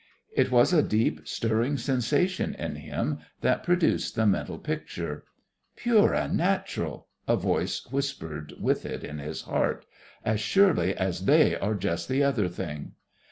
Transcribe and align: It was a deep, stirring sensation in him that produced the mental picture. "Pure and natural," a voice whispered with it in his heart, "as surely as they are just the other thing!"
It 0.35 0.49
was 0.49 0.73
a 0.73 0.81
deep, 0.81 1.27
stirring 1.27 1.77
sensation 1.77 2.55
in 2.55 2.73
him 2.77 3.19
that 3.41 3.61
produced 3.61 4.15
the 4.15 4.25
mental 4.25 4.57
picture. 4.57 5.25
"Pure 5.75 6.15
and 6.15 6.35
natural," 6.35 7.05
a 7.27 7.37
voice 7.37 7.85
whispered 7.85 8.55
with 8.59 8.83
it 8.83 9.03
in 9.03 9.19
his 9.19 9.43
heart, 9.43 9.85
"as 10.25 10.39
surely 10.39 10.97
as 10.97 11.25
they 11.25 11.55
are 11.55 11.75
just 11.75 12.09
the 12.09 12.23
other 12.23 12.47
thing!" 12.47 12.93